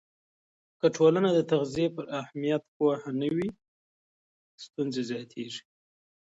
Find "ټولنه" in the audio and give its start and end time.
0.95-1.29